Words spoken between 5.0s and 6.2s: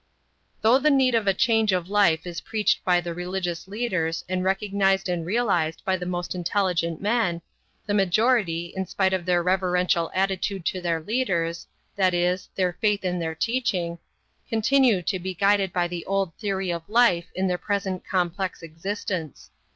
and realized by the